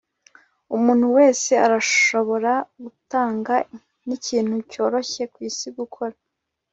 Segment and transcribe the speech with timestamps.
[0.75, 2.51] umuntu wese arashobora
[2.83, 3.53] gutanga;
[4.05, 6.15] nikintu cyoroshye kwisi gukora